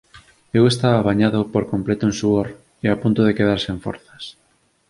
[0.57, 2.47] Eu estaba bañado por completo en suor
[2.83, 4.23] e a punto de quedar sen forzas.